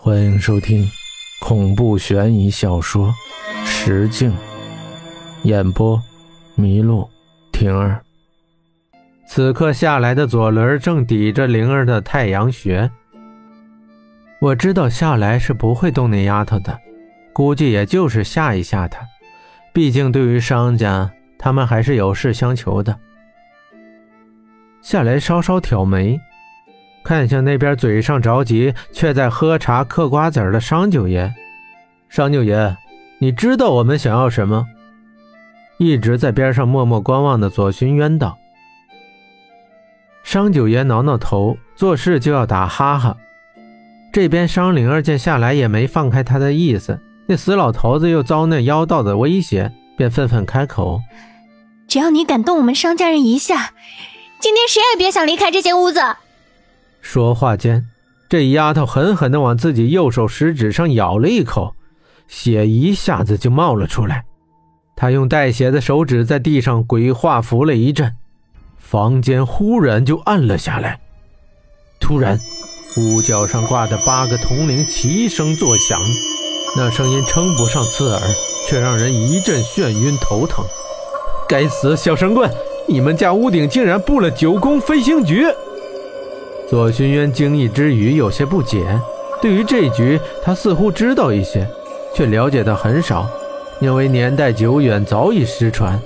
[0.00, 0.88] 欢迎收听
[1.40, 3.12] 恐怖悬疑小说
[3.66, 4.30] 《石镜》，
[5.42, 6.00] 演播：
[6.56, 7.10] 麋鹿
[7.50, 8.00] 婷儿。
[9.26, 12.88] 此刻下来的左轮正抵着灵儿的太阳穴。
[14.40, 16.78] 我知道下来是不会动那丫头的，
[17.32, 19.00] 估计也就是吓一吓她。
[19.72, 21.10] 毕竟对于商家，
[21.40, 22.96] 他们还是有事相求的。
[24.80, 26.20] 下来稍稍挑眉。
[27.08, 31.32] 看向那边嘴上着急却在喝茶嗑瓜子的商九爷，
[32.10, 32.76] 商九爷，
[33.18, 34.66] 你知道我们想要什么？
[35.78, 38.36] 一直在边上默默观望的左寻渊道。
[40.22, 43.16] 商九爷挠挠头，做事就要打哈哈。
[44.12, 51.00] 这边商灵儿见下来也没放开他的意思，那死老头子又遭那妖道的威胁，便愤愤开口
[51.88, 53.72] ：“只要你敢动我们商家人一下，
[54.42, 56.00] 今天谁也别想离开这间屋子。”
[57.00, 57.86] 说话间，
[58.28, 61.74] 这丫头狠狠地往自己右手食指上咬了一口，
[62.26, 64.24] 血一下子就冒了出来。
[64.94, 68.14] 她用带血的手指在地上鬼画符了一阵，
[68.78, 71.00] 房间忽然就暗了下来。
[72.00, 72.38] 突然，
[72.96, 76.00] 屋角上挂的八个铜铃齐声作响，
[76.76, 78.20] 那声音称不上刺耳，
[78.66, 80.64] 却让人一阵眩晕头疼。
[81.48, 82.50] 该死，小神棍，
[82.88, 85.46] 你们家屋顶竟然布了九宫飞行局！
[86.68, 89.00] 左寻渊惊异之余，有些不解。
[89.40, 91.66] 对于这局，他似乎知道一些，
[92.14, 93.26] 却了解的很少，
[93.80, 95.98] 因为年代久远，早已失传。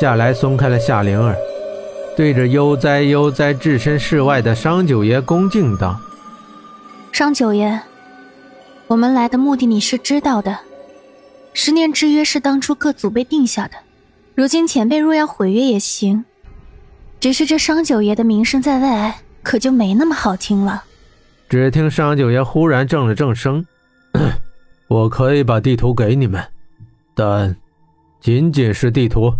[0.00, 1.36] 夏来松开了夏灵儿，
[2.16, 6.00] 对着悠哉悠哉置身事外的商九爷恭敬道
[7.12, 7.80] ：“商九爷，
[8.86, 10.58] 我们来的目的你是知道的。
[11.52, 13.74] 十年之约是当初各祖辈定下的，
[14.34, 16.24] 如今前辈若要毁约也行。”
[17.22, 20.82] 只是这商九爷的名声在外，可就没那么好听了。
[21.48, 23.64] 只听商九爷忽然正了正声
[24.90, 26.44] ：“我可以把地图给你们，
[27.14, 27.54] 但
[28.20, 29.32] 仅仅是地图。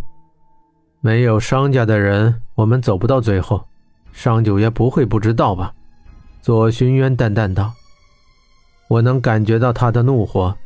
[1.01, 3.67] 没有商家的人，我们走不到最后。
[4.13, 5.75] 商九爷不会不知道吧？”
[6.41, 7.73] 左寻渊淡淡道
[8.87, 10.57] ：“我能感觉到他的怒火，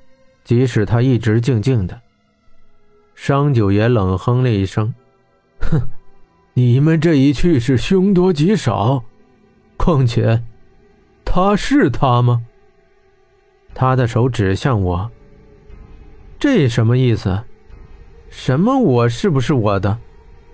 [0.45, 1.99] 即使他一直静静的。”
[3.17, 4.93] 商九爷冷哼了一声
[5.73, 5.81] ：“哼。”
[6.59, 9.05] 你们这一去是凶多吉少，
[9.77, 10.43] 况且，
[11.23, 12.47] 他是他吗？
[13.75, 15.11] 他的手指向我，
[16.39, 17.43] 这什么意思？
[18.31, 19.99] 什么我是不是我的？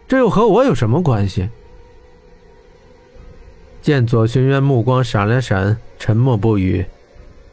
[0.08, 1.48] 这又和我有什么关系？
[3.80, 6.84] 见左寻渊目光闪了闪，沉默不语。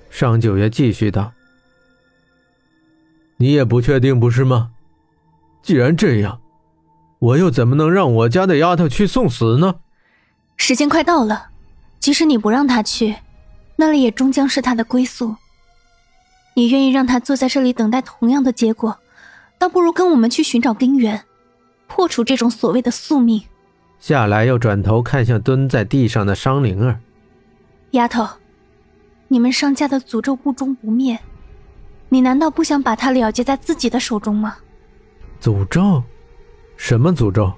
[0.10, 1.32] 尚九爷继续道
[3.38, 4.72] ：“你也不确定，不是吗？
[5.62, 6.42] 既然这样。”
[7.20, 9.76] 我又怎么能让我家的丫头去送死呢？
[10.56, 11.50] 时间快到了，
[12.00, 13.16] 即使你不让她去，
[13.76, 15.36] 那里也终将是她的归宿。
[16.56, 18.98] 你愿意让她坐在这里等待同样的结果，
[19.58, 21.26] 倒不如跟我们去寻找根源，
[21.88, 23.44] 破除这种所谓的宿命。
[24.00, 27.00] 夏来又转头看向蹲在地上的商灵儿，
[27.92, 28.26] 丫头，
[29.28, 31.20] 你们商家的诅咒不终不灭，
[32.08, 34.56] 你难道不想把它了结在自己的手中吗？
[35.42, 36.02] 诅咒。
[36.80, 37.52] 什么诅咒？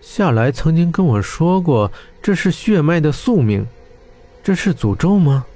[0.00, 1.90] 夏来曾经跟我说过，
[2.20, 3.64] 这是血脉的宿命，
[4.42, 5.46] 这是诅咒吗？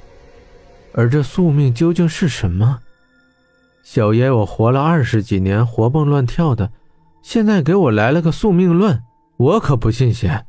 [0.95, 2.79] 而这宿命究竟是什么？
[3.83, 6.71] 小爷我活了二十几年，活蹦乱跳的，
[7.21, 9.03] 现在给我来了个宿命论，
[9.37, 10.47] 我可不信邪。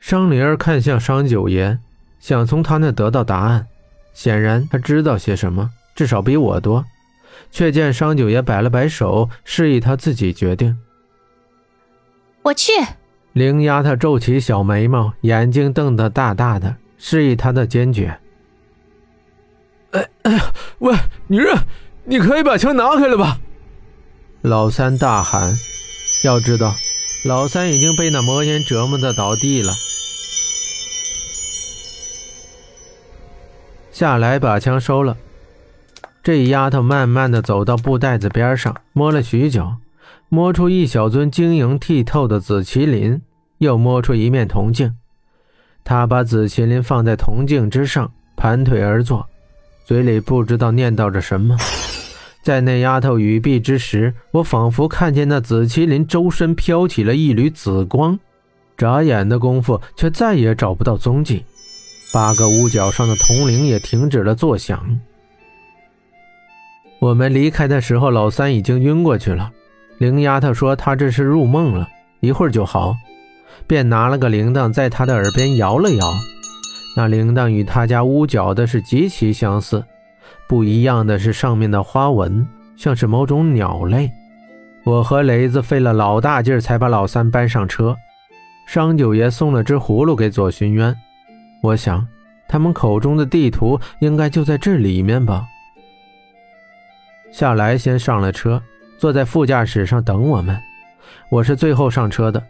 [0.00, 1.78] 商灵儿看向商九爷，
[2.18, 3.66] 想从他那得到答案，
[4.14, 6.84] 显然他知道些什么，至少比我多。
[7.50, 10.76] 却见商九爷摆了摆手，示意他自己决定。
[12.42, 12.72] 我去。
[13.32, 18.18] 灵丫头皱起小眉毛，眼睛瞪得大大的，示意她的坚决。
[19.92, 20.94] 哎哎呀，喂，
[21.28, 21.56] 女人，
[22.04, 23.38] 你可以把枪拿开了吧？
[24.42, 25.54] 老三大喊。
[26.24, 26.74] 要知道，
[27.24, 29.72] 老三已经被那魔烟折磨的倒地了。
[33.92, 35.16] 下来，把枪收了。
[36.22, 39.76] 这丫头慢慢的走到布袋子边上，摸了许久。
[40.34, 43.20] 摸出一小尊晶莹剔透的紫麒麟，
[43.58, 44.94] 又摸出一面铜镜。
[45.84, 49.28] 他把紫麒麟放在铜镜之上，盘腿而坐，
[49.84, 51.54] 嘴里不知道念叨着什么。
[52.40, 58.18] 在那丫头语毕之时，我仿佛看见那紫麒麟周身飘起了一缕紫光，
[58.74, 61.44] 眨眼的功夫，却再也找不到踪迹。
[62.10, 64.98] 八个屋角上的铜铃也停止了作响。
[67.00, 69.52] 我们离开的时候，老三已经晕过去了。
[70.02, 71.88] 灵丫头说：“她这是入梦了，
[72.18, 72.96] 一会儿就好。”
[73.68, 76.12] 便拿了个铃铛，在她的耳边摇了摇。
[76.96, 79.84] 那铃铛与他家屋角的是极其相似，
[80.48, 82.44] 不一样的是上面的花纹
[82.76, 84.10] 像是某种鸟类。
[84.82, 87.96] 我和雷子费了老大劲儿才把老三搬上车。
[88.66, 90.92] 商九爷送了只葫芦给左寻渊，
[91.62, 92.04] 我想
[92.48, 95.46] 他们口中的地图应该就在这里面吧。
[97.30, 98.60] 下来先上了车，
[99.02, 100.56] 坐在副驾驶上等我们。
[101.28, 102.40] 我是最后上车的。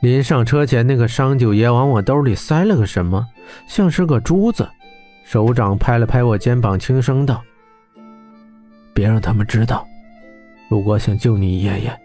[0.00, 3.28] 临上车前，那个商九爷往我兜里塞了个什么，
[3.66, 4.66] 像是个珠子。
[5.26, 7.42] 手掌拍了拍我肩膀，轻声道
[8.94, 9.86] ：“别让他们知道。
[10.70, 12.00] 如果想救你爷爷，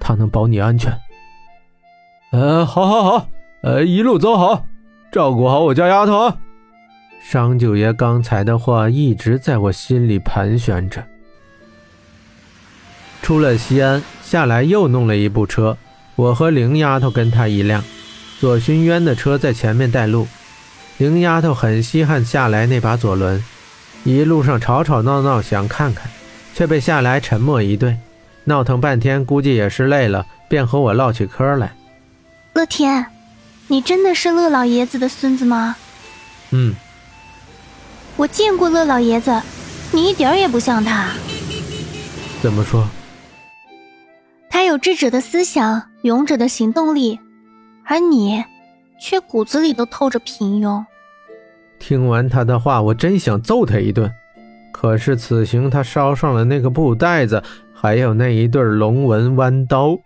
[0.00, 0.92] 他能保你安全。”
[2.32, 3.28] 呃，好，好，好，
[3.62, 4.64] 呃，一路走好，
[5.12, 6.36] 照顾好我家丫头啊。
[7.22, 11.00] 商九爷刚才的话一直在我心里盘旋着。
[13.22, 15.76] 出了西安，下来又弄了一部车，
[16.16, 17.84] 我和灵丫头跟他一辆，
[18.40, 20.26] 左勋渊的车在前面带路。
[20.98, 23.42] 灵丫头很稀罕下来那把左轮，
[24.04, 26.10] 一路上吵吵闹闹想看看，
[26.54, 27.96] 却被下来沉默一对，
[28.44, 31.74] 闹腾半天，估计也是累了，便和我唠起嗑来。
[32.54, 33.06] 乐天，
[33.68, 35.76] 你真的是乐老爷子的孙子吗？
[36.50, 36.74] 嗯。
[38.16, 39.40] 我见过乐老爷子，
[39.92, 41.06] 你一点也不像他。
[42.42, 42.86] 怎么说？
[44.70, 47.18] 有智者的思想，勇者的行动力，
[47.84, 48.44] 而你，
[49.00, 50.84] 却骨子里都透着平庸。
[51.80, 54.08] 听完他的话，我真想揍他一顿。
[54.72, 57.42] 可是此行他捎上了那个布袋子，
[57.74, 59.98] 还有那一对龙纹弯刀。